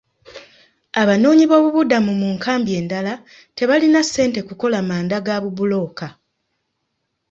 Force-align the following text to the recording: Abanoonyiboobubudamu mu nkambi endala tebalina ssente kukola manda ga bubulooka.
Abanoonyiboobubudamu 1.01 2.11
mu 2.21 2.27
nkambi 2.35 2.71
endala 2.79 3.13
tebalina 3.57 3.99
ssente 4.05 4.39
kukola 4.47 4.77
manda 4.89 5.17
ga 5.25 5.35
bubulooka. 5.43 6.07